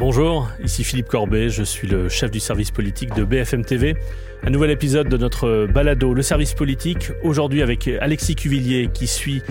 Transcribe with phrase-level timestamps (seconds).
[0.00, 3.94] Bonjour, ici Philippe Corbet, je suis le chef du service politique de BFM TV.
[4.42, 9.42] Un nouvel épisode de notre balado Le service politique, aujourd'hui avec Alexis Cuvillier qui suit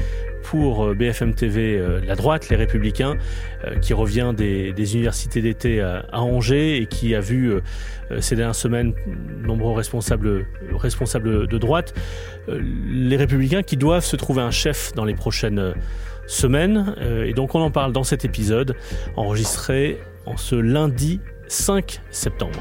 [0.41, 3.16] pour BFM TV euh, la droite, les républicains,
[3.64, 7.61] euh, qui revient des, universités d'été à, Angers et qui a vu euh,
[8.20, 8.95] ces dernières semaines
[9.43, 11.93] nombreux responsables, responsables de droite,
[12.47, 15.75] les républicains qui doivent se trouver un chef dans les prochaines
[16.25, 16.95] semaines.
[17.23, 18.75] et donc on en parle dans cet épisode
[19.16, 22.60] enregistré en ce lundi 5 septembre.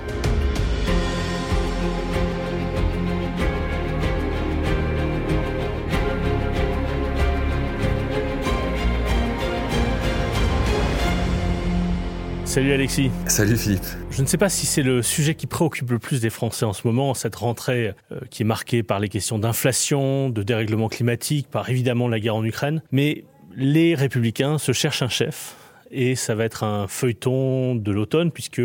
[12.44, 13.10] Salut Alexis.
[13.27, 13.84] Salut Philippe.
[14.10, 16.72] Je ne sais pas si c'est le sujet qui préoccupe le plus des Français en
[16.72, 21.48] ce moment, cette rentrée euh, qui est marquée par les questions d'inflation, de dérèglement climatique,
[21.50, 23.24] par évidemment la guerre en Ukraine, mais
[23.55, 25.56] les républicains se cherchent un chef
[25.91, 28.62] et ça va être un feuilleton de l'automne puisque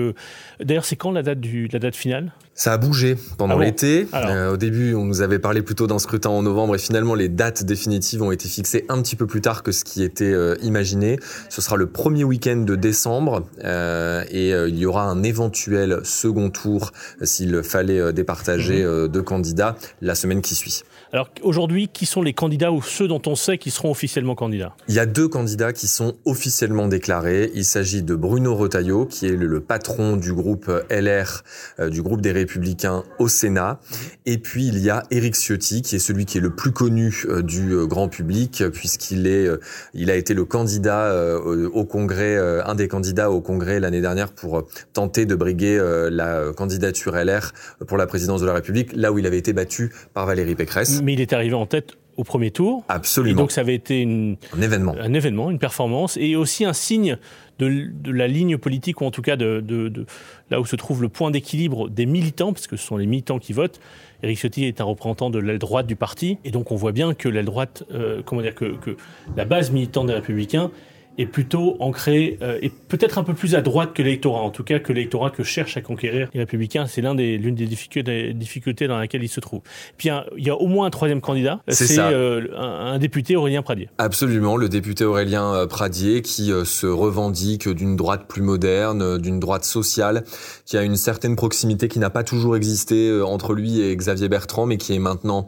[0.60, 2.32] d'ailleurs c'est quand la date du la date finale?
[2.56, 4.08] Ça a bougé pendant ah l'été.
[4.14, 7.28] Euh, au début, on nous avait parlé plutôt d'un scrutin en novembre et finalement les
[7.28, 10.56] dates définitives ont été fixées un petit peu plus tard que ce qui était euh,
[10.62, 11.18] imaginé.
[11.50, 16.52] Ce sera le premier week-end de décembre euh, et il y aura un éventuel second
[16.52, 16.92] tour
[17.24, 19.08] s'il fallait départager mhm.
[19.08, 20.84] deux candidats la semaine qui suit.
[21.14, 24.76] Alors aujourd'hui, qui sont les candidats ou ceux dont on sait qu'ils seront officiellement candidats?
[24.88, 27.52] Il y a deux candidats qui sont officiellement déclarés.
[27.54, 31.44] Il s'agit de Bruno Retailleau, qui est le, patron du groupe LR,
[31.80, 33.80] euh, du groupe des Républicains au Sénat.
[34.26, 37.26] Et puis il y a Éric Ciotti, qui est celui qui est le plus connu
[37.30, 39.48] euh, du euh, grand public, puisqu'il est,
[39.94, 41.14] il a été le candidat
[41.46, 47.16] au Congrès, un des candidats au Congrès l'année dernière pour tenter de briguer la candidature
[47.16, 47.52] LR
[47.86, 51.03] pour la présidence de la République, là où il avait été battu par Valérie Pécresse
[51.04, 52.84] mais il est arrivé en tête au premier tour.
[52.90, 53.32] Absolument.
[53.32, 54.96] Et donc ça avait été une, un événement.
[55.00, 57.18] Un événement, une performance, et aussi un signe
[57.60, 60.06] de, la ligne politique, ou en tout cas de, de,
[60.50, 63.40] là où se trouve le point d'équilibre des militants, parce que ce sont les militants
[63.40, 63.80] qui votent.
[64.22, 67.14] Éric Ciotti est un représentant de l'aile droite du parti, et donc on voit bien
[67.14, 68.96] que l'aile droite, euh, comment dire, que, que
[69.36, 70.72] la base militante des Républicains
[71.18, 74.64] est plutôt ancré euh, et peut-être un peu plus à droite que l'électorat, en tout
[74.64, 76.88] cas que l'électorat que cherche à conquérir les républicains.
[76.88, 79.62] C'est l'un des l'une des difficultés, dans laquelle il se trouve.
[79.98, 83.90] Puis il y a au moins un troisième candidat, c'est euh, un, député Aurélien Pradier.
[83.98, 89.66] Absolument, le député Aurélien euh, Pradier qui se revendique d'une droite plus moderne, d'une droite
[89.66, 90.24] sociale,
[90.66, 94.66] qui a une certaine proximité qui n'a pas toujours existé entre lui et Xavier Bertrand,
[94.66, 95.48] mais qui est maintenant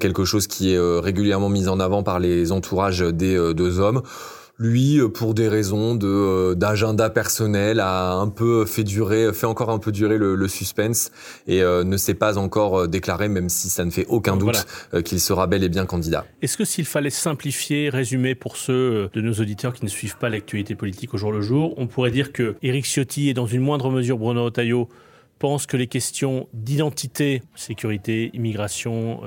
[0.00, 4.02] quelque chose qui est régulièrement mis en avant par les entourages des deux hommes
[4.58, 9.46] lui, euh, pour des raisons de euh, d'agenda personnel, a un peu fait durer, fait
[9.46, 11.10] encore un peu durer le, suspense
[11.46, 14.64] et euh, ne s'est pas encore déclaré, même si ça ne fait aucun doute
[15.04, 16.24] qu'il sera bel et bien candidat.
[16.40, 20.28] Est-ce que s'il fallait simplifier, résumer pour ceux de nos auditeurs qui ne suivent pas
[20.28, 23.60] l'actualité politique au jour le jour, on pourrait dire que Éric Ciotti et dans une
[23.60, 24.88] moindre mesure Bruno Retailleau
[25.38, 29.20] pensent que les questions d'identité, sécurité, immigration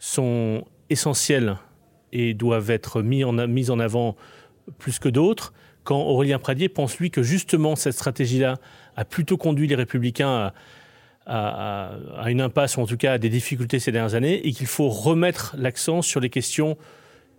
[0.00, 1.58] sont essentielles
[2.12, 4.16] et doivent être mis en, mis en avant
[4.78, 5.52] plus que d'autres,
[5.84, 8.56] quand Aurélien Pradier pense, lui, que justement cette stratégie-là
[8.96, 10.52] a plutôt conduit les républicains
[11.26, 11.90] à,
[12.26, 14.88] une impasse, ou en tout cas à des difficultés ces dernières années, et qu'il faut
[14.88, 16.76] remettre l'accent sur les questions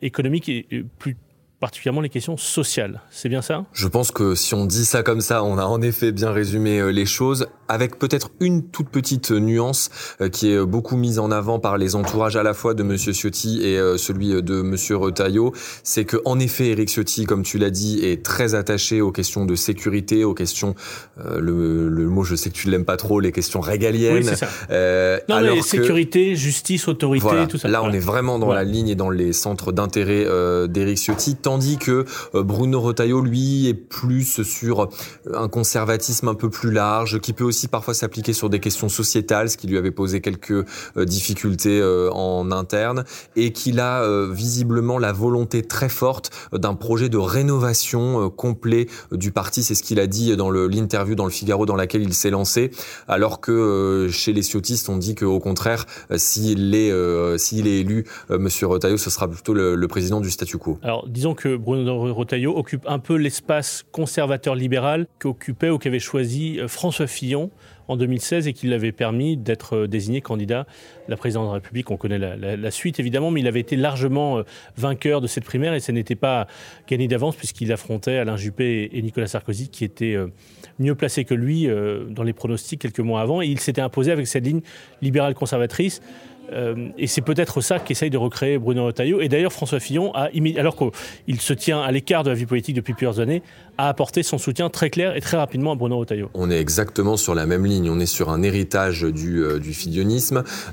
[0.01, 1.17] économiques et plus
[1.59, 3.01] particulièrement les questions sociales.
[3.09, 3.65] C'est bien ça?
[3.73, 6.79] Je pense que si on dit ça comme ça, on a en effet bien résumé
[6.79, 9.89] euh, les choses, avec peut-être une toute petite nuance
[10.21, 13.13] euh, qui est beaucoup mise en avant par les entourages à la fois de Monsieur
[13.13, 15.53] Ciotti et euh, celui de Monsieur Retailleau,
[15.83, 19.45] c'est que en effet, Eric Ciotti, comme tu l'as dit, est très attaché aux questions
[19.45, 20.75] de sécurité, aux questions,
[21.17, 24.17] le, le, mot, je sais que tu l'aimes pas trop, les questions régaliennes.
[24.17, 24.47] Oui, c'est ça.
[24.71, 27.67] Euh, non, mais sécurité, justice, autorité, tout ça.
[27.67, 31.35] Là, on est vraiment dans la ligne et dans les centres d'intérêt euh, d'Éric Ciotti
[31.35, 34.87] tandis que euh, Bruno Retailleau, lui, est plus sur euh,
[35.33, 39.49] un conservatisme un peu plus large, qui peut aussi parfois s'appliquer sur des questions sociétales,
[39.49, 43.03] ce qui lui avait posé quelques euh, difficultés en interne,
[43.35, 49.63] et qu'il a visiblement la volonté très forte d'un projet de rénovation complet du parti.
[49.63, 52.71] C'est ce qu'il a dit dans l'interview dans le Figaro dans laquelle il s'est lancé,
[53.07, 55.85] alors que chez les ciotistes, on dit qu'au contraire,
[56.15, 56.91] s'il est,
[57.37, 60.77] s'il est élu, Monsieur Retailleau, ce sera plutôt le, le président du statu quo.
[60.81, 66.67] Alors, disons que Bruno Retailleau occupe un peu l'espace conservateur-libéral qu'occupait ou qu'avait choisi euh,
[66.67, 67.44] François Fillon
[67.87, 70.65] en 2016 et qui l'avait permis d'être euh, désigné candidat à
[71.09, 71.91] la présidence de la République.
[71.91, 74.43] On connaît la, suite évidemment, mais il avait été largement euh,
[74.77, 76.47] vainqueur de cette primaire et ce n'était pas
[76.87, 80.17] gagné d'avance puisqu'il affrontait Alain Juppé et Nicolas Sarkozy qui étaient
[80.79, 81.67] mieux placés que lui
[82.09, 84.61] dans les pronostics quelques mois avant et il s'était imposé avec cette ligne
[85.01, 86.01] libérale conservatrice
[86.53, 89.21] Euh, et c'est peut-être ça qu'essaye de recréer Bruno Retailleau.
[89.21, 92.75] Et d'ailleurs, François Fillon, a, alors qu'il se tient à l'écart de la vie politique
[92.75, 93.41] depuis plusieurs années,
[93.77, 96.29] a apporté son soutien très clair et très rapidement à Bruno Retailleau.
[96.33, 97.89] On est exactement sur la même ligne.
[97.89, 99.59] On est sur un héritage du, euh,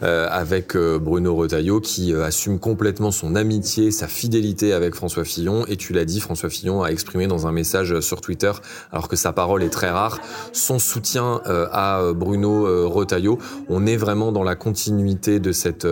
[0.03, 5.67] euh, avec Bruno Retailleau qui assume complètement son amitié, sa fidélité avec François Fillon.
[5.67, 8.53] Et tu l'as dit, François Fillon a exprimé dans un message sur Twitter,
[8.93, 10.21] alors que sa parole est très rare,
[10.53, 13.39] son soutien à Bruno Retailleau.
[13.69, 15.87] On est vraiment dans la continuité de cette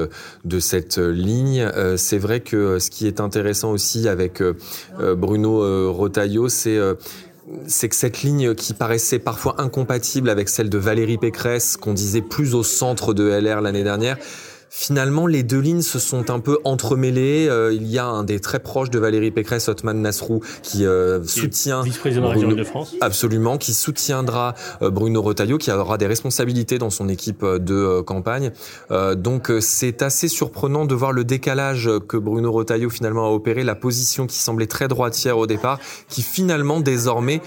[0.44, 1.61] de cette ligne.
[1.61, 4.55] Euh, c'est vrai que ce qui est intéressant aussi avec euh,
[5.00, 6.78] euh, Bruno Rotaillot, c'est
[7.67, 12.20] c'est que cette ligne qui paraissait parfois incompatible avec celle de Valérie Pécresse, qu'on disait
[12.20, 14.19] plus au centre de LR l'année dernière,
[14.72, 17.49] Finalement, les deux lignes se sont un peu entremêlées.
[17.49, 21.25] Euh, il y a un des très proches de Valérie Pécresse, Otman Nasrou, qui euh,
[21.25, 26.90] soutient vice-président de France, absolument, qui soutiendra euh, Bruno Retailleau, qui aura des responsabilités dans
[26.90, 28.52] son équipe de campagne.
[29.17, 33.75] donc, c'est assez surprenant de voir le décalage que Bruno Retailleau finalement a opéré, la
[33.75, 37.43] position qui semblait très droitière au départ, qui finalement désormais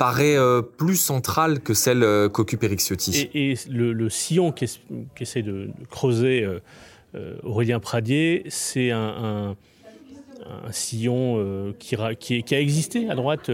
[0.00, 3.28] paraît euh, plus centrale que celle euh, qu'occupe Eric Ciotti.
[3.34, 6.42] Et, le, sillon qu'essaie de, creuser
[7.14, 9.56] euh, Aurélien Pradier, c'est un,
[10.70, 13.50] sillon qui, a existé à droite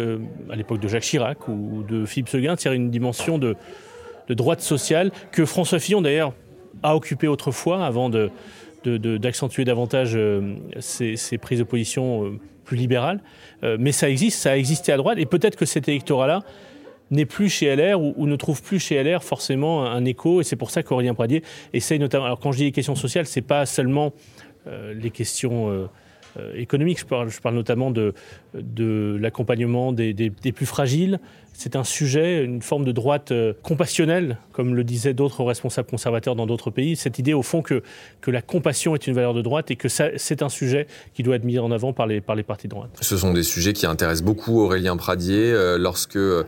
[0.48, 3.56] à l'époque de Jacques Chirac ou de Philippe Seguin, c'est une dimension de,
[4.28, 6.32] droite sociale que François Fillon d'ailleurs
[6.84, 8.30] a occupé autrefois avant de,
[8.88, 10.18] d'accentuer davantage
[10.80, 13.20] ses, prises de position plus libéral.
[13.64, 16.42] Euh, mais ça existe, ça a existé à droite, et peut-être que cet électorat-là
[17.10, 20.56] n'est plus chez LR ou, ne trouve plus chez LR forcément un, écho, et c'est
[20.56, 21.42] pour ça qu'Aurélien Pradier
[21.72, 22.26] essaye notamment.
[22.26, 24.12] Alors quand je dis les questions sociales, c'est pas seulement
[24.66, 25.86] euh, les questions euh,
[26.54, 28.14] économiques, je parle, je parle, notamment de,
[28.54, 31.20] de l'accompagnement des, des, plus fragiles,
[31.58, 36.36] c'est un sujet, une forme de droite euh, compassionnelle, comme le disaient d'autres responsables conservateurs
[36.36, 36.96] dans d'autres pays.
[36.96, 37.82] Cette idée, au fond, que,
[38.20, 41.36] que la compassion est une valeur de droite et que c'est un sujet qui doit
[41.36, 42.90] être mis en avant par les, par les partis de droite.
[43.00, 45.50] Ce sont des sujets qui intéressent beaucoup Aurélien Pradier.
[45.52, 46.44] Euh, lorsque, euh,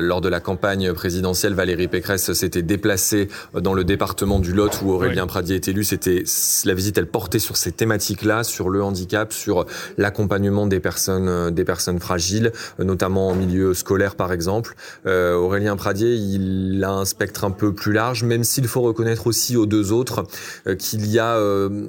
[0.00, 4.92] lors de la campagne présidentielle, Valérie Pécresse s'était déplacée dans le département du Lot où
[4.92, 6.24] Aurélien Pradier est élu, c'était
[6.64, 9.66] la visite, elle portait sur ces thématiques-là, sur le handicap, sur
[9.98, 14.74] l'accompagnement des personnes, des personnes fragiles, notamment en milieu scolaire par exemple.
[15.06, 19.26] Euh, Aurélien Pradier, il a un spectre un peu plus large, même s'il faut reconnaître
[19.26, 20.24] aussi aux deux autres
[20.66, 21.86] euh, qu'il y a euh,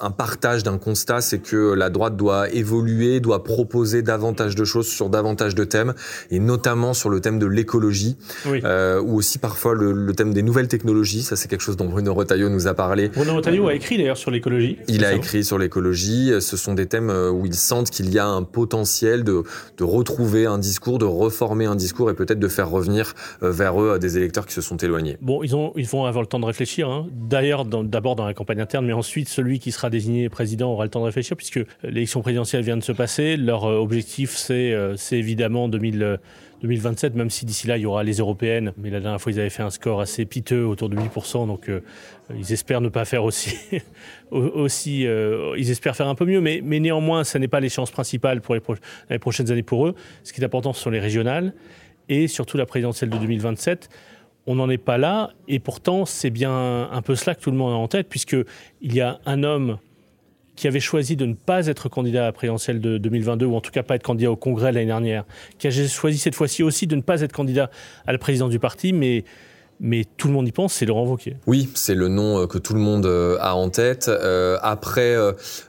[0.00, 4.88] un partage d'un constat, c'est que la droite doit évoluer, doit proposer davantage de choses
[4.88, 5.94] sur davantage de thèmes,
[6.30, 10.68] et notamment sur le thème de l'écologie, euh, ou aussi parfois le, thème des nouvelles
[10.68, 11.22] technologies.
[11.22, 13.08] Ça, c'est quelque chose dont Bruno Retailleau nous a parlé.
[13.08, 14.78] Bruno Retailleau a écrit d'ailleurs sur l'écologie.
[14.88, 16.32] Il a écrit sur l'écologie.
[16.40, 19.42] Ce sont des thèmes euh, où il sentent qu'il y a un potentiel de,
[19.76, 23.80] de retrouver un discours, de reformer un discours et peut-être de faire revenir euh, vers
[23.80, 25.16] eux des électeurs qui se sont éloignés.
[25.20, 26.88] Bon, ils, ont, ils vont avoir le temps de réfléchir.
[26.88, 27.06] Hein.
[27.12, 30.90] D'ailleurs, d'abord dans la campagne interne, mais ensuite celui qui sera désigné président aura le
[30.90, 33.36] temps de réfléchir puisque l'élection présidentielle vient de se passer.
[33.36, 36.18] Leur euh, objectif, c'est euh, évidemment 2000,
[36.62, 38.72] 2027, euh, même si d'ici là, il y aura les européennes.
[38.76, 41.46] Mais la dernière fois, ils avaient fait un score assez piteux, autour de 8%.
[41.46, 41.70] Donc,
[42.34, 43.56] ils espèrent ne pas faire aussi.
[44.32, 46.40] ils espèrent faire un peu mieux.
[46.40, 49.94] Mais, néanmoins, ce n'est pas l'échéance principale pour les, prochaines années pour eux.
[50.22, 51.54] Ce qui est important, ce sont les régionales
[52.08, 53.88] et surtout la présidentielle de 2027
[54.46, 57.56] on n'en est pas là, et pourtant c'est bien un peu cela que tout le
[57.56, 58.44] monde a en tête, puisqu'il
[58.82, 59.78] y a un homme
[60.56, 63.60] qui avait choisi de ne pas être candidat à la présidentielle de 2022, ou en
[63.60, 65.24] tout cas pas être candidat au Congrès l'année dernière,
[65.58, 67.70] qui a choisi cette fois-ci aussi de ne pas être candidat
[68.06, 69.24] à la présidence du parti, mais
[69.84, 71.36] mais tout le monde y pense, c'est Laurent Wauquiez.
[71.46, 74.08] Oui, c'est le nom euh, que tout le monde euh, a en tête.
[74.08, 75.14] Euh, après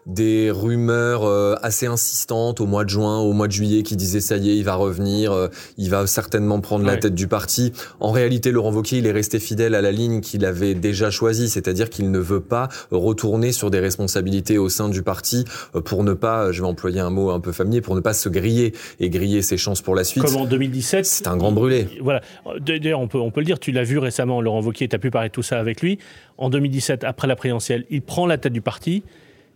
[0.05, 1.25] des rumeurs
[1.62, 4.55] assez insistantes au mois de juin, au mois de juillet, qui disaient ça y est,
[4.55, 7.74] il va revenir, il va certainement prendre la tête du parti.
[8.00, 11.50] En réalité, Laurent Wauquiez, il est resté fidèle à la ligne qu'il avait déjà choisie,
[11.50, 15.43] c'est-à-dire qu'il ne veut pas retourner sur des responsabilités au sein du parti
[15.84, 18.29] pour ne pas, je vais employer un mot un peu familier, pour ne pas se
[18.29, 20.24] griller et griller ses chances pour la suite.
[20.24, 21.05] Comme en 2017.
[21.05, 21.88] C'est un grand brûlé.
[22.01, 22.22] Voilà.
[22.60, 25.00] D'ailleurs, on peut, on peut le dire, tu l'as vu récemment, Laurent Wauquiez, tu as
[25.00, 26.00] pu parler de tout ça avec lui.
[26.38, 29.04] En 2017, après la présidentielle, il prend la tête du parti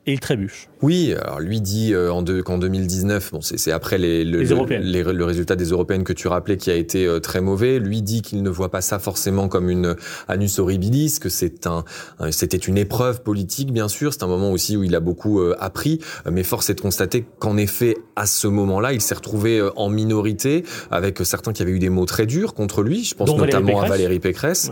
[0.05, 0.69] et il trébuche.
[0.81, 5.57] Oui, alors lui dit euh, en qu'en 2019, bon, c'est après les, le, le, résultat
[5.57, 7.79] des européennes que tu rappelais qui a été euh, très mauvais.
[7.79, 9.95] Lui dit qu'il ne voit pas ça forcément comme une
[10.29, 11.83] anus horribilis, que c'est un,
[12.31, 14.13] c'était une épreuve politique bien sûr.
[14.13, 15.99] C'est un moment aussi où il a beaucoup euh, appris,
[16.31, 20.63] mais force est de constater qu'en effet à ce moment-là, il s'est retrouvé en minorité
[20.91, 23.03] avec certains qui avaient eu des mots très durs contre lui.
[23.03, 24.71] Je pense notamment à Valérie Pécresse,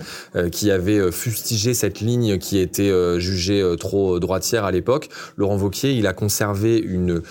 [0.52, 5.10] qui avait fustigé cette ligne qui était jugée trop droitière à l'époque.
[5.36, 7.22] Laurent Vauquier, il a conservé une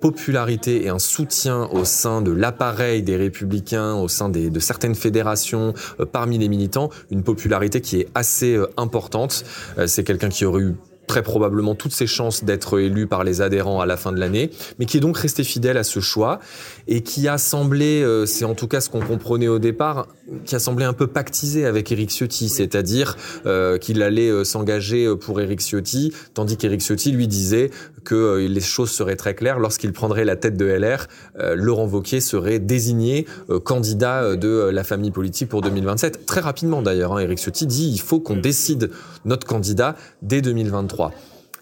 [0.00, 5.74] popularité et un soutien au sein de l'appareil des républicains, au sein de certaines fédérations,
[6.00, 9.44] euh, parmi les militants, une popularité qui est assez euh, importante.
[9.78, 10.74] Euh, c'est quelqu'un qui aurait eu
[11.06, 14.50] très probablement toutes ses chances d'être élu par les adhérents à la fin de l'année,
[14.78, 16.40] mais qui est donc resté fidèle à ce choix
[16.88, 20.08] et qui a semblé, euh, c'est en tout cas ce qu'on comprenait au départ,
[20.44, 25.14] qui a semblé un peu pactisé avec Éric Ciotti, c'est-à-dire euh, qu'il allait euh, s'engager
[25.16, 27.70] pour Éric Ciotti, tandis qu'Éric Ciotti lui disait
[28.06, 31.08] que les choses seraient très claires lorsqu'il prendrait la tête de LR,
[31.54, 33.26] Laurent Wauquiez serait désigné
[33.64, 36.24] candidat de la famille politique pour 2027.
[36.24, 38.90] Très rapidement d'ailleurs, hein, Éric Ciotti dit il faut qu'on décide
[39.24, 41.12] notre candidat dès 2023.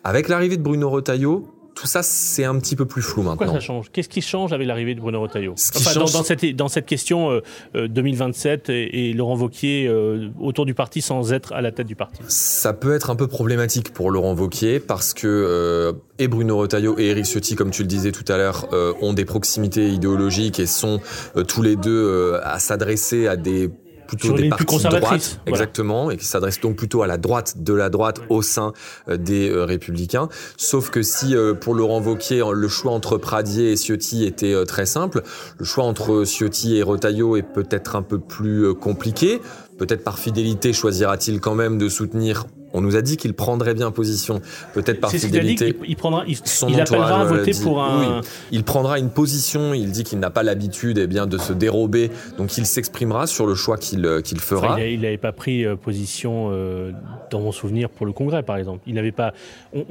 [0.05, 3.37] Avec l'arrivée de Bruno Retailleau, tout ça, c'est un petit peu plus flou maintenant.
[3.37, 3.91] Pourquoi ça change?
[3.93, 5.55] Qu'est-ce qui change avec l'arrivée de Bruno Retailleau?
[5.77, 7.41] Enfin, dans, cette, dans cette question
[7.75, 11.87] 2027 euh, euh, et, Laurent Vauquier euh, autour du parti sans être à la tête
[11.87, 12.21] du parti.
[12.29, 17.07] Ça peut être un peu problématique pour Laurent Vauquier parce que et Bruno Retailleau et
[17.07, 18.69] Éric Ciotti, comme tu le disais tout à l'heure,
[19.03, 21.01] ont des proximités idéologiques et sont
[21.49, 23.71] tous les deux à s'adresser à des
[24.07, 27.75] plutôt des partis de droite, exactement, et qui s'adresse donc plutôt à la droite de
[27.75, 28.73] la droite au sein
[29.09, 30.29] euh, des euh, Républicains.
[30.57, 34.87] Sauf que si euh, pour Laurent Wauquiez, le choix entre Pradier et Ciotti était très
[34.87, 35.23] simple,
[35.59, 39.41] le choix entre Ciotti et Rotaillot est peut-être un peu plus compliqué.
[39.79, 43.93] Peut-être par fidélité choisira-t-il quand même de soutenir on nous a dit qu'il prendrait bien
[43.93, 44.43] position,
[44.75, 45.77] peut-être par fidélité.
[45.87, 46.37] il, prendra, il,
[46.69, 48.01] il appellera à voter pour un.
[48.01, 49.73] Oui, il prendra une position.
[49.73, 52.11] Il dit qu'il n'a pas l'habitude, eh bien, de se dérober.
[52.37, 54.81] Donc, il s'exprimera sur le choix qu'il euh, qu'il fera.
[54.81, 56.91] il n'avait pas pris euh, position euh,
[57.31, 58.81] dans mon souvenir pour le Congrès, par exemple.
[58.89, 59.33] Il n'avait pas.
[59.73, 59.85] On,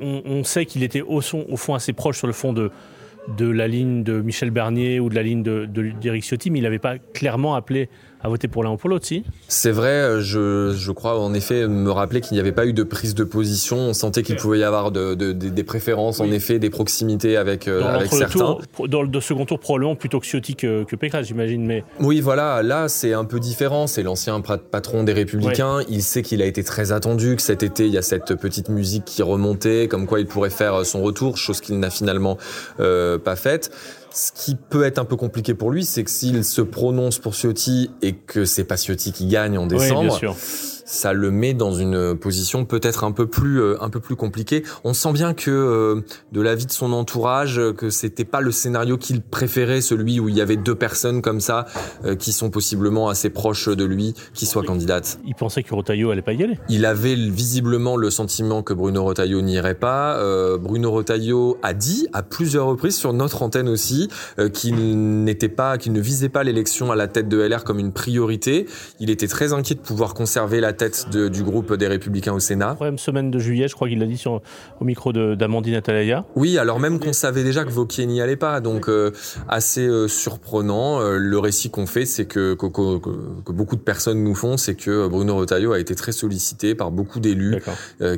[0.00, 2.70] on, on, sait qu'il était au, son, au fond assez proche sur le fond de
[3.36, 6.62] de la ligne de Michel Bernier ou de la ligne d'Éric de, Ciotti, mais il
[6.62, 7.88] n'avait pas clairement appelé
[8.22, 11.66] à voter pour l'un ou pour l'autre, si C'est vrai, je, je, crois en effet
[11.66, 13.76] me rappeler qu'il n'y avait pas eu de prise de position.
[13.78, 17.66] On sentait qu'il pouvait y avoir de, de, des préférences, en effet, des proximités avec,
[17.66, 18.58] euh, avec certains.
[18.88, 21.64] dans le second tour, probablement plutôt que Ciotti que, que Pécresse, j'imagine.
[21.64, 21.84] Mais...
[21.98, 23.86] Oui, voilà, là c'est un peu différent.
[23.86, 25.80] C'est l'ancien patron des Républicains.
[25.88, 28.68] Il sait qu'il a été très attendu, que cet été il y a cette petite
[28.68, 32.36] musique qui remontait, comme quoi il pourrait faire son retour, chose qu'il n'a finalement
[32.80, 33.70] euh, pas faite.
[34.12, 37.34] Ce qui peut être un peu compliqué pour lui, c'est que s'il se prononce pour
[37.34, 40.18] Ciotti et que c'est pas Ciotti qui gagne en décembre,
[40.90, 44.64] ça le met dans une position peut-être un peu plus euh, un peu plus compliquée.
[44.82, 46.00] On sent bien que euh,
[46.32, 50.34] de l'avis de son entourage que c'était pas le scénario qu'il préférait, celui où il
[50.34, 51.66] y avait deux personnes comme ça
[52.04, 55.20] euh, qui sont possiblement assez proches de lui qui soient candidates.
[55.26, 56.58] Il pensait que Rotaillot allait pas y aller.
[56.68, 60.18] Il avait visiblement le sentiment que Bruno Rotaillot n'irait pas.
[60.58, 64.08] Bruno Rotaillot a dit à plusieurs reprises sur notre antenne aussi
[64.52, 67.92] qu'il n'était pas qu'il ne visait pas l'élection à la tête de LR comme une
[67.92, 68.66] priorité.
[68.98, 72.74] Il était très inquiet de pouvoir conserver la tête du groupe des Républicains au Sénat.
[72.74, 74.40] Troisième semaine de juillet, je crois qu'il l'a dit sur,
[74.80, 76.24] au micro d'Amandine Atalaya.
[76.36, 79.10] Oui, alors même qu'on savait déjà que Vauquier n'y allait pas, donc euh,
[79.46, 81.02] assez euh, surprenant.
[81.02, 84.74] Euh, le récit qu'on fait, c'est que, que, que, beaucoup de personnes nous font, c'est
[84.74, 87.56] que Bruno Retailleau a été très sollicité par beaucoup d'élus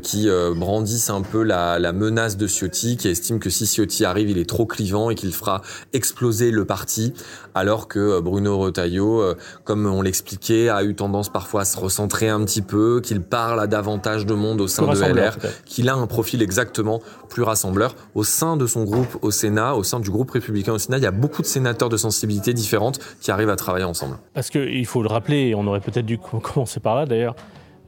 [0.03, 4.31] qui brandissent un peu la, la, menace de Ciotti, qui estiment que si Ciotti arrive,
[4.31, 7.13] il est trop clivant et qu'il fera exploser le parti,
[7.55, 12.45] alors que Bruno Retailleau, comme on l'expliquait, a eu tendance parfois à se recentrer un
[12.45, 16.07] petit peu, qu'il parle à davantage de monde au sein de LR, qu'il a un
[16.07, 17.95] profil exactement plus rassembleur.
[18.15, 21.05] Au sein de son groupe au Sénat, au sein du groupe républicain au Sénat, il
[21.05, 24.19] y a beaucoup de sénateurs de sensibilités différentes qui arrivent à travailler ensemble.
[24.35, 27.35] Parce qu'il faut le rappeler, on aurait peut-être dû commencer par là d'ailleurs,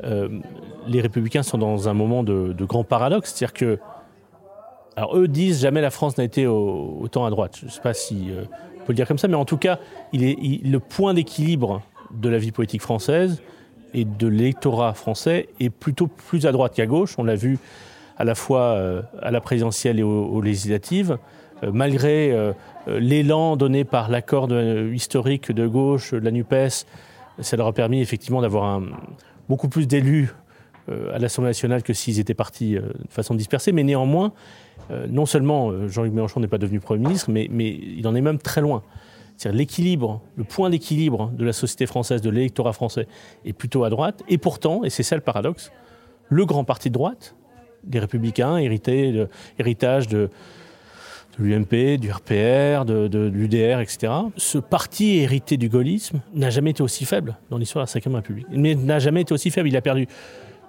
[0.02, 0.28] euh,
[0.86, 3.78] les républicains sont dans un moment de, grand paradoxe, c'est-à-dire que
[4.96, 7.56] alors eux disent jamais la France n'a été autant à droite.
[7.58, 8.44] Je ne sais pas si euh,
[8.84, 9.78] on peut le dire comme ça, mais en tout cas,
[10.12, 13.40] il est le point d'équilibre de la vie politique française
[13.94, 17.14] et de l'électorat français est plutôt plus à droite qu'à gauche.
[17.16, 17.58] On l'a vu
[18.18, 21.16] à la fois euh, à la présidentielle et aux, législatives.
[21.62, 22.52] Euh, malgré euh,
[22.86, 26.84] l'élan donné par l'accord historique de gauche, de la NUPES,
[27.38, 28.82] ça leur a permis effectivement d'avoir
[29.48, 30.34] beaucoup plus d'élus
[30.88, 33.72] à l'Assemblée nationale que s'ils étaient partis de façon dispersée.
[33.72, 34.32] Mais néanmoins,
[35.08, 38.60] non seulement Jean-Luc Mélenchon n'est pas devenu Premier ministre, mais, il en est même très
[38.60, 38.82] loin
[39.36, 43.06] cest l'équilibre, le point d'équilibre de la société française, de l'électorat français,
[43.44, 44.22] est plutôt à droite.
[44.28, 45.72] Et pourtant, et c'est ça le paradoxe,
[46.28, 47.34] le grand parti de droite,
[47.84, 50.30] des Républicains, hérité de, héritage de,
[51.38, 54.12] l'UMP, du RPR, de, l'UDR, etc.
[54.36, 58.14] Ce parti hérité du gaullisme n'a jamais été aussi faible dans l'histoire de la Ve
[58.14, 58.46] République.
[58.52, 59.68] Mais n'a jamais été aussi faible.
[59.68, 60.06] Il a perdu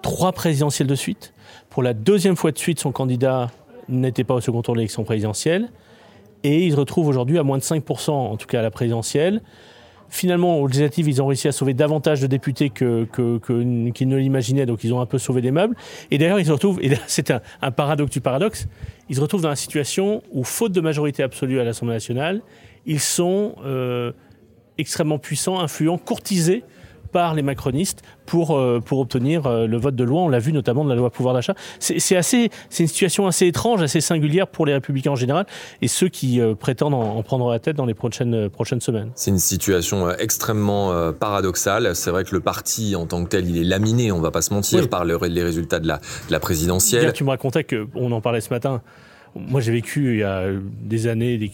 [0.02, 1.32] trois présidentielles de suite.
[1.70, 3.50] Pour la deuxième fois de suite, son candidat
[3.88, 5.68] n'était pas au second tour de l'élection présidentielle.
[6.42, 9.42] Et il se retrouve aujourd'hui à moins de 5%, en tout cas à la présidentielle.
[10.08, 14.66] Finalement, aux législatives, ils ont réussi à sauver davantage de députés qu'ils que, ne l'imaginaient,
[14.66, 15.74] donc ils ont un peu sauvé les meubles.
[16.10, 18.68] Et d'ailleurs, ils se retrouvent, et c'est un, un, paradoxe du paradoxe,
[19.08, 22.42] ils se retrouvent dans la situation où, faute de majorité absolue à l'Assemblée nationale,
[22.86, 24.12] ils sont euh,
[24.78, 26.62] extrêmement puissants, influents, courtisés
[27.06, 30.22] par les macronistes pour, euh, pour obtenir euh, le vote de loi.
[30.22, 31.54] On l'a vu notamment de la loi pouvoir d'achat.
[31.78, 35.46] C'est assez, c'est une situation assez étrange, assez singulière pour les républicains en général
[35.82, 39.10] et ceux qui euh, prétendent en, prendre la tête dans les prochaines, prochaines semaines.
[39.14, 41.96] C'est une situation extrêmement paradoxale.
[41.96, 44.42] C'est vrai que le parti en tant que tel, il est laminé, on va pas
[44.42, 47.12] se mentir, par les résultats de la, de la présidentielle.
[47.12, 48.82] tu me racontais qu'on en parlait ce matin.
[49.34, 50.46] Moi, j'ai vécu il y a
[50.82, 51.50] des années des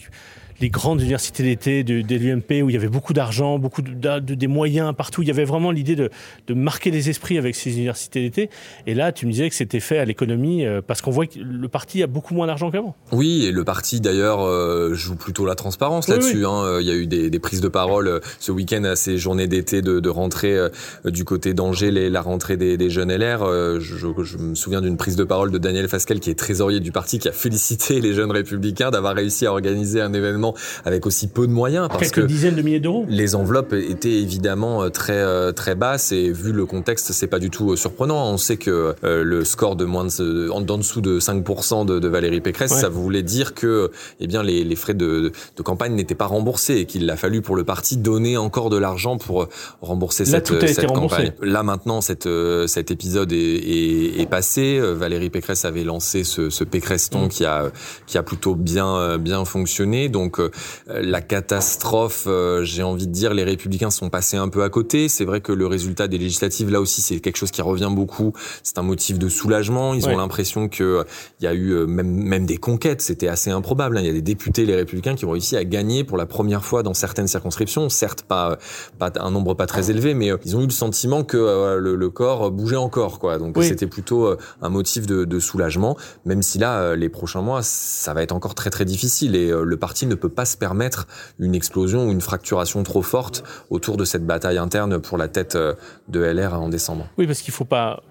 [0.59, 4.19] les grandes universités d'été de, de l'UMP où il y avait beaucoup d'argent, beaucoup de,
[4.19, 5.21] des moyens partout.
[5.21, 6.09] Il y avait vraiment l'idée de,
[6.53, 8.49] marquer les esprits avec ces universités d'été.
[8.87, 11.39] Et là, tu me disais que c'était fait à l'économie euh, parce qu'on voit que
[11.39, 12.95] le parti a beaucoup moins d'argent qu'avant.
[13.11, 16.45] Oui, et le parti d'ailleurs euh, joue plutôt la transparence là-dessus.
[16.45, 16.63] Hein.
[16.63, 19.81] Euh, il y a eu des, prises de parole ce week-end à ces journées d'été
[19.81, 20.57] de, rentrée
[21.05, 23.79] du côté d'Angers, la rentrée des, jeunes LR.
[23.79, 26.91] Je, je, me souviens d'une prise de parole de Daniel Fasquelle, qui est trésorier du
[26.91, 30.42] parti, qui a félicité les jeunes républicains d'avoir réussi à organiser un événement
[30.85, 31.87] avec aussi peu de moyens.
[31.89, 33.05] Parce Quelques dizaines de milliers d'euros.
[33.07, 37.39] Les enveloppes étaient évidemment euh, très euh, très basses et vu le contexte, c'est pas
[37.39, 38.31] du tout euh, surprenant.
[38.31, 42.41] On sait que le score de moins de, en, dessous de 5% de, de, Valérie
[42.41, 46.25] Pécresse, ça voulait dire que eh bien les, les frais de, de campagne n'étaient pas
[46.25, 49.47] remboursés et qu'il a fallu pour le parti donner encore de l'argent pour
[49.81, 51.33] rembourser cette, cette campagne.
[51.41, 52.27] Là maintenant, cette,
[52.67, 54.79] cet épisode est, est, est, passé.
[54.79, 57.29] Valérie Pécresse avait lancé ce, ce Pécreston mm.
[57.29, 57.71] qui a
[58.07, 60.09] qui a plutôt bien bien fonctionné.
[60.09, 60.49] Donc euh,
[60.87, 65.09] la catastrophe, euh, j'ai envie de dire, les républicains sont passés un peu à côté.
[65.09, 68.33] C'est vrai que le résultat des législatives, là aussi, c'est quelque chose qui revient beaucoup.
[68.63, 69.93] C'est un motif de soulagement.
[69.93, 71.03] Ils ont l'impression qu'il euh,
[71.41, 73.01] y a eu même, même des conquêtes.
[73.01, 73.97] C'était assez improbable.
[73.97, 74.01] Hein.
[74.01, 76.63] Il y a des députés, les républicains, qui ont réussi à gagner pour la première
[76.63, 77.89] fois dans certaines circonscriptions.
[77.89, 78.57] Certes, pas,
[78.99, 81.37] pas un nombre pas très élevé, mais ils ont eu le sentiment que
[81.77, 83.19] le, corps bougeait encore.
[83.19, 83.37] Quoi.
[83.37, 88.13] Donc c'était plutôt un motif de, de, soulagement, même si là, les prochains mois, ça
[88.13, 91.05] va être encore très très difficile et le parti ne peut pas se permettre
[91.37, 95.55] une explosion ou une fracturation trop forte autour de cette bataille interne pour la tête
[95.55, 95.73] euh,
[96.07, 97.09] de LR en décembre.
[97.17, 98.01] Oui, parce qu'il faut pas,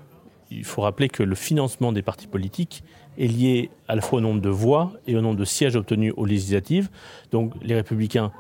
[0.51, 2.85] il faut rappeler que le financement des partis politiques
[3.17, 6.13] est lié à la fois au nombre de voix et au nombre de sièges obtenus
[6.19, 6.91] aux législatives.
[7.31, 8.31] Donc les républicains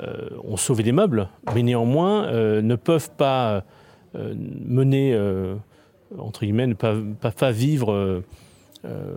[0.00, 3.64] euh, ont sauvé des meubles, mais néanmoins euh, ne peuvent pas
[4.14, 5.12] mener,
[6.16, 6.94] entre guillemets, ne pas,
[7.36, 8.22] pas vivre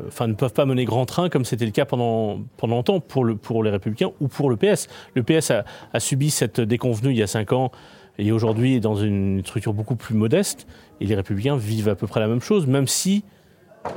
[0.08, 3.26] enfin, ne peuvent pas mener grand train comme c'était le cas pendant, pendant longtemps pour,
[3.26, 4.88] le, pour les Républicains ou pour le PS.
[5.16, 7.72] Le PS a, a subi cette déconvenue il y a cinq ans
[8.20, 10.68] et aujourd'hui est dans une structure beaucoup plus modeste.
[11.02, 13.24] Et les Républicains vivent à peu près la même chose, même si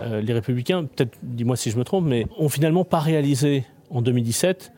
[0.02, 4.02] euh, les Républicains, peut-être, dis-moi si je me trompe, mais ont finalement pas réalisé en
[4.02, 4.72] 2017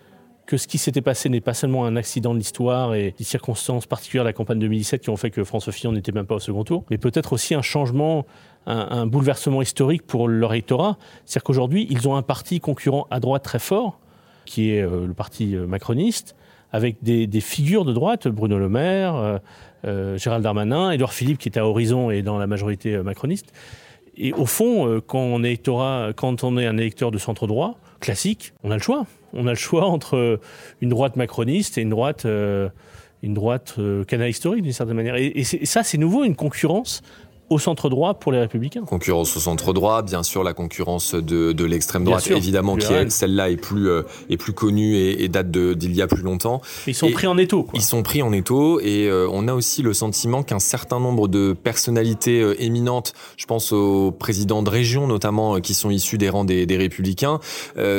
[0.46, 3.86] que ce qui s'était passé n'est pas seulement un accident de l'histoire et des circonstances
[3.86, 6.40] particulières de la campagne 2017 qui ont fait que François Fillon n'était même pas au
[6.40, 8.26] second tour, mais peut-être aussi un changement
[8.66, 10.96] un, bouleversement historique pour leur électorat.
[11.24, 13.98] C'est-à-dire qu'aujourd'hui, ils ont un parti concurrent à droite très fort,
[14.44, 16.36] qui est euh, le parti euh, macroniste,
[16.72, 19.40] avec des, figures de droite, Bruno Le Maire,
[19.84, 23.52] euh, Gérald Darmanin, Édouard Philippe, qui est à Horizon et dans la majorité macroniste.
[24.16, 25.66] Et au fond, quand on, est
[26.16, 29.04] quand on est un électeur de centre droit, classique, on a le choix.
[29.34, 30.40] On a le choix entre
[30.80, 32.26] une droite macroniste et une droite,
[33.22, 35.16] droite canal historique d'une certaine manière.
[35.16, 37.02] Et ça, c'est nouveau, une concurrence
[37.52, 38.82] au centre droit pour les républicains.
[38.82, 43.50] Concurrence au centre droit, bien sûr la concurrence de, de l'extrême droite, évidemment, qui celle-là
[43.50, 46.60] est plus euh, est plus connue et, date d'il y a plus longtemps.
[46.86, 47.66] Ils sont pris en étau.
[47.74, 51.28] Ils sont pris en étau et euh, on a aussi le sentiment qu'un certain nombre
[51.28, 56.28] de personnalités euh, éminentes, je pense aux présidents de région notamment, qui sont issus des
[56.28, 57.40] rangs des, des républicains,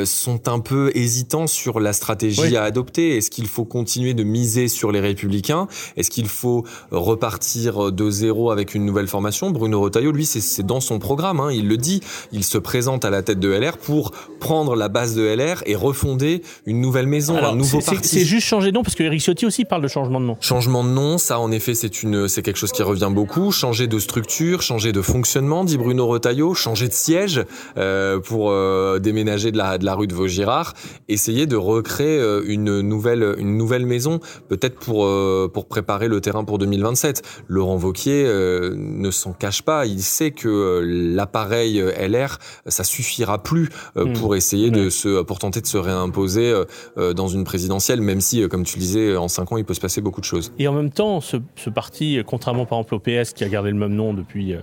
[0.04, 3.16] sont un peu hésitants sur la stratégie à adopter.
[3.16, 5.68] Est-ce qu'il faut continuer de miser sur les républicains?
[5.96, 9.43] Est-ce qu'il faut repartir de zéro avec une nouvelle formation?
[9.50, 11.40] Bruno Retailleau, lui, c'est dans son programme.
[11.40, 12.00] Hein, il le dit.
[12.32, 15.74] Il se présente à la tête de LR pour prendre la base de LR et
[15.74, 18.08] refonder une nouvelle maison, un nouveau parti.
[18.08, 20.36] C'est juste changer de nom parce que Eric Ciotti aussi parle de changement de nom.
[20.40, 23.50] Changement de nom, ça en effet, c'est une, c'est quelque chose qui revient beaucoup.
[23.52, 26.54] Changer de structure, changer de fonctionnement, dit Bruno Retailleau.
[26.54, 27.44] Changer de siège
[27.76, 30.74] euh, pour euh, déménager de la, de la rue de Vaugirard.
[31.08, 35.08] Essayer de recréer euh, une nouvelle, une nouvelle maison, peut-être pour
[35.52, 37.22] pour préparer le terrain pour 2027.
[37.48, 39.86] Laurent Vauquier ne s'en cache pas.
[39.86, 40.80] Il sait que euh,
[41.14, 44.12] l'appareil euh, LR, ça suffira plus euh, hmm.
[44.14, 46.54] pour essayer de se, pour tenter de se réimposer
[46.96, 49.80] dans une présidentielle, même si, comme tu le disais, en cinq ans, il peut se
[49.80, 50.52] passer beaucoup de choses.
[50.58, 51.36] Et en même temps, ce,
[51.70, 54.54] parti, contrairement par exemple au PS, qui a gardé le même nom depuis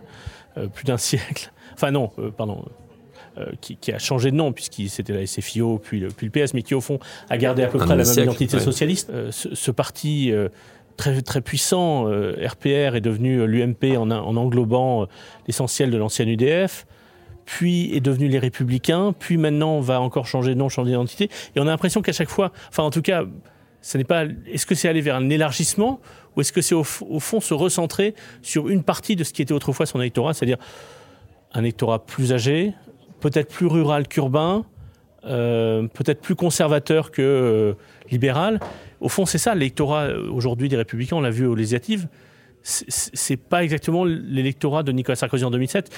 [0.73, 2.65] plus d'un siècle, enfin non, pardon,
[3.59, 6.63] qui, a changé de nom, puisqu'il c'était la SFIO, puis le, puis le PS, mais
[6.63, 9.11] qui au fond a gardé à peu près la même identité socialiste.
[9.31, 10.31] Ce, parti
[10.97, 15.07] très, très puissant, RPR, est devenu l'UMP en, en, englobant
[15.47, 16.85] l'essentiel de l'ancienne UDF
[17.45, 21.29] puis est devenu les Républicains, puis maintenant va encore changer de nom, changer d'identité.
[21.55, 23.25] Et on a l'impression qu'à chaque fois, enfin en tout cas,
[23.81, 24.25] ce n'est pas.
[24.47, 25.99] Est-ce que c'est aller vers un élargissement
[26.35, 29.53] ou est-ce que c'est au, fond se recentrer sur une partie de ce qui était
[29.53, 30.59] autrefois son électorat, c'est-à-dire
[31.53, 32.73] un électorat plus âgé,
[33.19, 34.63] peut-être plus rural qu'urbain,
[35.25, 37.73] euh, peut-être plus conservateur que euh,
[38.11, 38.59] libéral.
[38.99, 41.17] Au fond, c'est ça l'électorat euh, aujourd'hui des Républicains.
[41.17, 42.07] On l'a vu aux législatives.
[42.63, 45.89] C'est pas exactement l'électorat de Nicolas Sarkozy en 2007.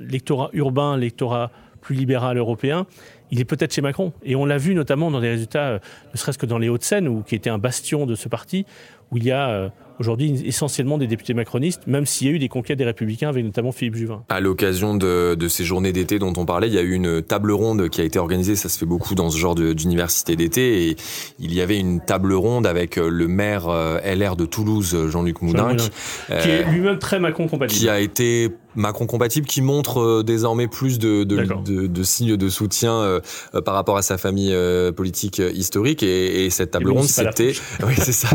[0.00, 2.86] L'électorat urbain, l'électorat plus libéral européen,
[3.30, 4.12] il est peut-être chez Macron.
[4.24, 5.78] Et on l'a vu notamment dans des résultats, euh,
[6.12, 8.66] ne serait-ce que dans les Hauts-de-Seine, qui était un bastion de ce parti,
[9.10, 12.38] où il y a euh, aujourd'hui essentiellement des députés macronistes, même s'il y a eu
[12.38, 14.22] des conquêtes des républicains avec notamment Philippe Juvin.
[14.28, 17.52] À l'occasion de, ces journées d'été dont on parlait, il y a eu une table
[17.52, 20.96] ronde qui a été organisée, ça se fait beaucoup dans ce genre d'université d'été, et
[21.38, 23.68] il y avait une table ronde avec euh, le maire
[24.04, 25.80] LR de Toulouse, Jean-Luc Moudinque.
[26.28, 27.80] qui est lui-même très Macron-compatible.
[27.80, 33.20] Qui a été Macron compatible, qui montre désormais plus de, de, signes de soutien
[33.64, 34.56] par rapport à sa famille
[34.96, 36.02] politique historique.
[36.02, 37.52] Et, cette table ronde, c'était...
[37.86, 38.28] Oui, c'est ça.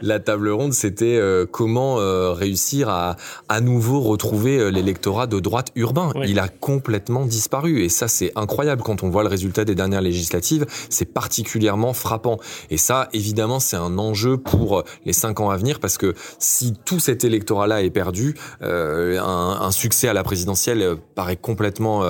[0.00, 3.16] La table ronde, c'était euh, comment euh, réussir à
[3.48, 6.12] à nouveau retrouver euh, l'électorat de droite urbain.
[6.26, 10.00] Il a complètement disparu et ça c'est incroyable quand on voit le résultat des dernières
[10.00, 10.66] législatives.
[10.88, 12.38] C'est particulièrement frappant
[12.70, 16.74] et ça évidemment c'est un enjeu pour les cinq ans à venir parce que si
[16.84, 22.04] tout cet électorat-là est perdu, un, un, succès à la présidentielle paraît complètement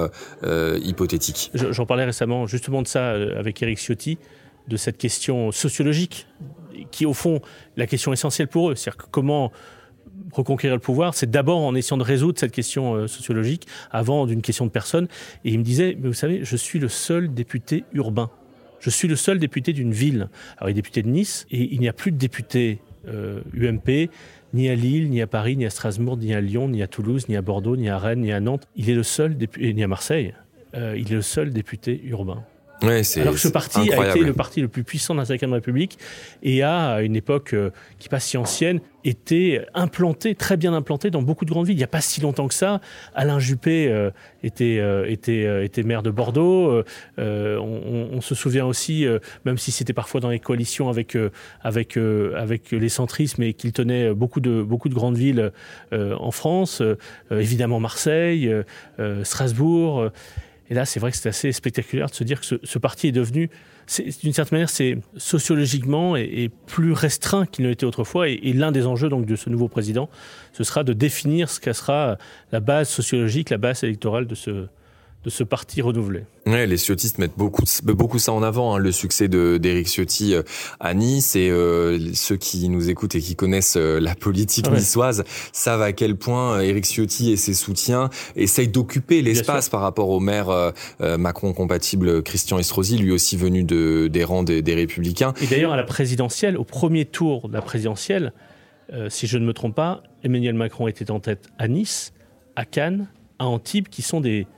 [0.82, 1.50] hypothétique.
[1.54, 4.18] J'en parlais récemment justement de ça avec Eric Ciotti
[4.66, 6.26] de cette question sociologique
[6.90, 7.40] qui au fond
[7.76, 8.74] la question essentielle pour eux.
[8.74, 9.52] C'est-à-dire comment
[10.32, 14.42] reconquérir le pouvoir, c'est d'abord en essayant de résoudre cette question euh, sociologique avant d'une
[14.42, 15.06] question de personne.
[15.44, 18.30] Et il me disait, mais vous savez, je suis le seul député urbain.
[18.80, 20.28] Je suis le seul député d'une ville.
[20.58, 24.06] Alors il est député de Nice et il n'y a plus de député UMP, euh,
[24.54, 27.28] ni à Lille, ni à Paris, ni à Strasbourg, ni à Lyon, ni à Toulouse,
[27.28, 28.66] ni à Bordeaux, ni à Rennes, ni à Nantes.
[28.76, 30.34] Il est le seul député, ni à Marseille.
[30.74, 32.44] Euh, il est le seul député urbain.
[32.82, 35.52] Ouais, Alors que ce parti a été le parti le plus puissant de la Cinquième
[35.52, 35.98] République
[36.44, 40.72] et a, à une époque euh, qui n'est pas si ancienne, été implanté, très bien
[40.72, 41.74] implanté dans beaucoup de grandes villes.
[41.74, 42.80] Il n'y a pas si longtemps que ça,
[43.14, 44.10] Alain Juppé euh,
[44.44, 46.84] était, euh, était, était maire de Bordeaux.
[47.16, 49.06] On, on, se souvient aussi,
[49.44, 51.16] même si c'était parfois dans les coalitions avec,
[51.62, 55.52] avec, avec les centristes, mais qu'il tenait beaucoup de, beaucoup de grandes villes
[55.92, 56.82] en France,
[57.30, 58.52] évidemment Marseille,
[59.22, 60.10] Strasbourg.
[60.70, 63.12] Et là, c'est vrai que c'est assez spectaculaire de se dire que ce, parti est
[63.12, 63.50] devenu,
[64.22, 68.28] d'une certaine manière, c'est sociologiquement et, plus restreint qu'il ne l'était autrefois.
[68.28, 70.10] Et, l'un des enjeux donc de ce nouveau président,
[70.52, 72.18] ce sera de définir ce qu'a sera
[72.52, 74.66] la base sociologique, la base électorale de ce,
[75.24, 76.24] de ce parti renouvelé.
[76.46, 80.42] Ouais, les Ciottistes mettent beaucoup, beaucoup ça en avant, hein, le succès d'Éric Ciotti euh,
[80.78, 81.34] à Nice.
[81.34, 85.92] Et euh, ceux qui nous écoutent et qui connaissent euh, la politique niçoise savent à
[85.92, 91.52] quel point Éric Ciotti et ses soutiens essayent d'occuper l'espace par rapport au maire Macron
[91.52, 95.34] compatible Christian Estrosi, lui aussi venu de, des rangs des, des Républicains.
[95.42, 98.32] Et d'ailleurs, à la présidentielle, au premier tour de la présidentielle,
[99.08, 102.12] si je ne me trompe pas, Emmanuel Macron était en tête à Nice,
[102.56, 104.57] à Cannes, à Antibes, qui sont des euh,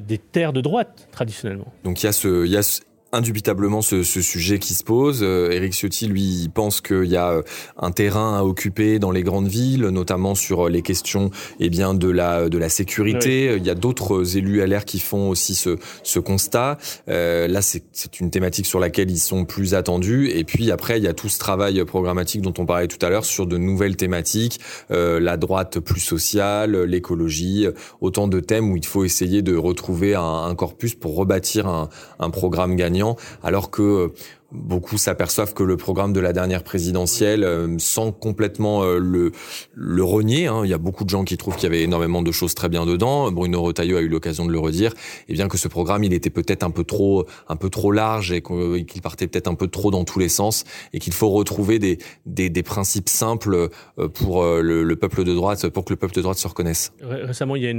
[0.00, 1.72] des terres de droite traditionnellement.
[1.84, 2.82] Donc il y a ce,
[3.12, 5.20] indubitablement ce, ce, sujet qui se pose.
[5.22, 7.42] Euh, Éric Ciotti, lui, pense qu'il y a euh,
[7.78, 11.94] un terrain à occuper dans les grandes villes, notamment sur euh, les questions eh bien,
[11.94, 13.54] de, la, de la sécurité.
[13.56, 16.76] Il y a d'autres élus LR qui font aussi ce, ce constat.
[17.08, 20.30] Euh, là, c'est une thématique sur laquelle ils sont plus attendus.
[20.30, 23.08] Et puis après, il y a tout ce travail programmatique dont on parlait tout à
[23.08, 27.66] l'heure sur de nouvelles thématiques, euh, la droite plus sociale, l'écologie,
[28.00, 31.88] autant de thèmes où il faut essayer de retrouver un, un corpus pour rebâtir un,
[32.18, 32.97] un programme gagnant
[33.42, 34.08] alors que euh,
[34.50, 39.32] beaucoup s'aperçoivent que le programme de la dernière présidentielle, euh, sans complètement euh, le,
[39.74, 42.22] le renier, hein, il y a beaucoup de gens qui trouvent qu'il y avait énormément
[42.22, 43.30] de choses très bien dedans.
[43.30, 44.94] Bruno Retailleau a eu l'occasion de le redire.
[45.28, 48.32] Et bien que ce programme, il était peut-être un peu trop, un peu trop large
[48.32, 51.78] et qu'il partait peut-être un peu trop dans tous les sens et qu'il faut retrouver
[51.78, 53.68] des, des, des, principes simples
[54.14, 56.92] pour le, peuple de droite, pour que le peuple de droite se reconnaisse.
[57.00, 57.72] Récemment, il y a, a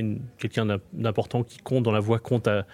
[0.00, 2.66] une, quelqu'un d'important qui compte dans la voix compte à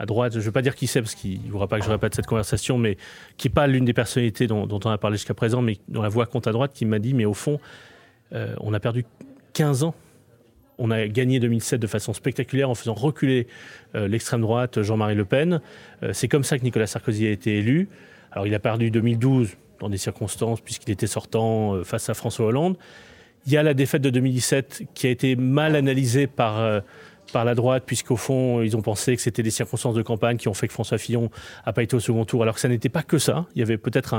[0.00, 1.84] à droite, je ne veux pas dire qui c'est parce qu'il ne voudra pas que
[1.84, 2.96] je répète cette conversation, mais
[3.36, 6.08] qui n'est pas l'une des personnalités dont, on a parlé jusqu'à présent, mais dont la
[6.08, 7.60] voix compte à droite, qui m'a dit, mais au fond,
[8.32, 9.04] euh, on a perdu
[9.52, 9.94] 15 ans.
[10.78, 13.46] On a gagné 2007 de façon spectaculaire en faisant reculer
[13.94, 15.60] euh, l'extrême droite Jean-Marie Le Pen.
[16.02, 17.90] Euh, c'est comme ça que Nicolas Sarkozy a été élu.
[18.32, 22.78] Alors il a perdu 2012 dans des circonstances puisqu'il était sortant face à François Hollande.
[23.44, 26.82] Il y a la défaite de 2017 qui a été mal analysée par
[27.30, 30.48] par la droite, puisqu'au fond, ils ont pensé que c'était des circonstances de campagne qui
[30.48, 31.30] ont fait que François Fillon
[31.66, 33.46] n'a pas été au second tour, alors que ça n'était pas que ça.
[33.54, 34.14] Il y avait peut-être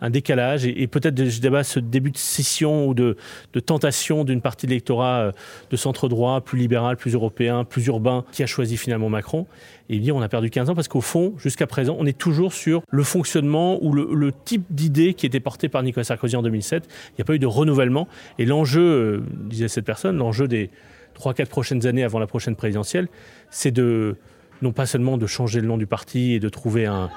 [0.00, 3.16] un, décalage et, peut-être, je débat, ce début de scission ou de,
[3.64, 5.32] tentation d'une partie de l'électorat euh,
[5.70, 9.46] de centre-droit, plus libéral, plus européen, plus urbain, qui a choisi finalement Macron.
[9.90, 12.52] Et bien, on a perdu 15 ans parce qu'au fond, jusqu'à présent, on est toujours
[12.52, 16.84] sur le fonctionnement ou le, type d'idée qui était porté par Nicolas Sarkozy en 2007.
[16.86, 18.06] Il n'y a pas eu de renouvellement.
[18.38, 20.70] Et l'enjeu, euh, disait cette personne, l'enjeu des
[21.18, 23.08] 3-4 prochaines années avant la prochaine présidentielle,
[23.50, 24.16] c'est de
[24.62, 27.10] non pas seulement de changer le nom du parti et de trouver un,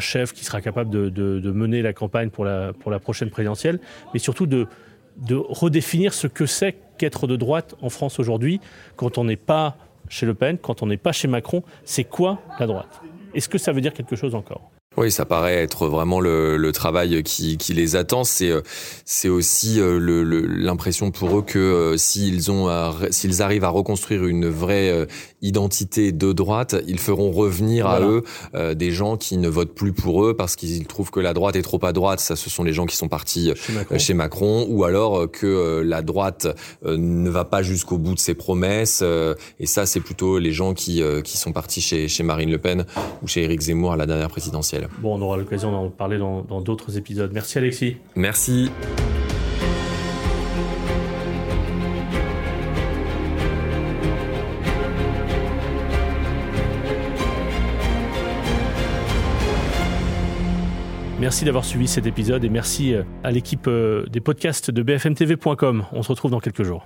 [0.00, 3.78] chef qui sera capable de, mener la campagne pour la, pour la prochaine présidentielle,
[4.12, 4.66] mais surtout de,
[5.18, 8.60] de redéfinir ce que c'est qu'être de droite en France aujourd'hui,
[8.96, 9.76] quand on n'est pas
[10.08, 13.00] chez Le Pen, quand on n'est pas chez Macron, c'est quoi la droite?
[13.34, 14.70] Est-ce que ça veut dire quelque chose encore?
[14.98, 18.24] Oui, ça paraît être vraiment le, le travail qui, qui, les attend.
[18.24, 18.60] C'est euh,
[19.06, 19.98] c'est aussi euh,
[20.48, 22.68] l'impression pour eux que euh, s'ils ont
[23.10, 25.06] s'ils arrivent à reconstruire une vraie
[25.40, 28.22] identité de droite, ils feront revenir à eux
[28.74, 31.62] des gens qui ne votent plus pour eux parce qu'ils trouvent que la droite est
[31.62, 32.20] trop à droite.
[32.20, 33.52] Ça, ce sont les gens qui sont partis
[33.98, 36.46] chez Macron, ou alors que la droite
[36.84, 39.02] ne va pas jusqu'au bout de ses promesses.
[39.58, 42.84] et ça, c'est plutôt les gens qui qui sont partis chez chez Marine Le Pen
[43.22, 44.81] ou chez Éric Zemmour à la dernière présidentielle.
[44.98, 47.30] Bon, on aura l'occasion d'en parler dans d'autres épisodes.
[47.32, 47.96] Merci Alexis.
[48.16, 48.70] Merci.
[61.22, 65.84] Merci d'avoir suivi cet épisode et merci euh, à l'équipe euh, des podcasts de bfmtv.com.
[65.92, 66.84] On se retrouve dans quelques jours.